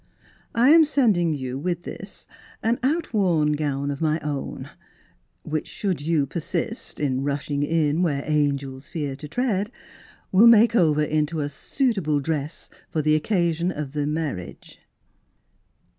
"I 0.55 0.69
am 0.69 0.83
sending 0.83 1.35
you 1.35 1.59
with 1.59 1.83
this 1.83 2.25
an 2.63 2.79
out 2.81 3.13
worn 3.13 3.51
gown 3.51 3.91
of 3.91 4.01
my 4.01 4.19
own, 4.21 4.71
which, 5.43 5.67
should 5.67 6.01
you 6.01 6.25
persist 6.25 6.99
in 6.99 7.21
rushing 7.23 7.61
in 7.61 8.01
where 8.01 8.23
angels 8.25 8.87
fear 8.87 9.15
to 9.17 9.27
tread, 9.27 9.71
will 10.31 10.47
make 10.47 10.75
over 10.75 11.03
into 11.03 11.39
a 11.39 11.49
suitable 11.49 12.19
dress 12.19 12.67
for 12.89 13.03
the 13.03 13.13
occasion 13.13 13.71
of 13.71 13.91
the 13.91 14.07
marriage." 14.07 14.79